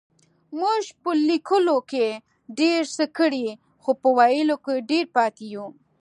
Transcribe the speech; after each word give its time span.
مونږ 0.59 0.83
په 1.01 1.09
لکيلو 1.27 1.77
کې 1.91 2.07
ډير 2.59 2.83
څه 2.97 3.05
کړي 3.17 3.47
خو 3.81 3.91
په 4.01 4.07
ويلو 4.17 4.55
کې 4.65 4.85
ډير 4.89 5.05
پاتې 5.17 5.45
يو. 5.55 5.65